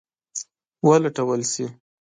[0.87, 1.65] ولټول شي.